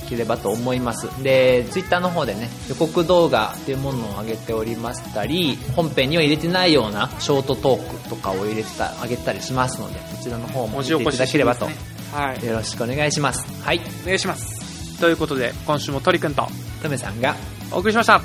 [0.07, 1.07] ければと思います。
[1.21, 11.67] で、ツイッターの方でね、予告動画っていうものを上げておりましたり、本編には入れてないようなショートトークとかを入れてた、上げたりしますので、こちらの方も見ていただければと、
[12.11, 12.45] はい。
[12.45, 13.45] よろしくお願いします。
[13.63, 13.81] はい。
[14.03, 14.99] お願いします。
[14.99, 16.47] ということで、今週も鳥くんと
[16.81, 17.35] とめさんが、
[17.71, 18.21] お送りしました。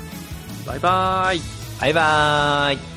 [0.65, 1.41] バイバーイ。
[1.79, 2.92] バイバーイ。